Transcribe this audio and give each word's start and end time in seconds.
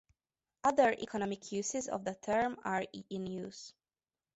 Other 0.63 0.93
economic 0.93 1.51
uses 1.51 1.87
of 1.87 2.03
the 2.05 2.15
term 2.15 2.57
are 2.65 2.83
in 3.11 3.27
use. 3.27 3.75